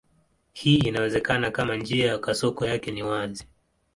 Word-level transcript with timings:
Hii 0.53 0.75
inawezekana 0.77 1.51
kama 1.51 1.75
njia 1.75 2.07
ya 2.07 2.17
kasoko 2.19 2.65
yake 2.65 2.91
ni 2.91 3.03
wazi. 3.03 3.47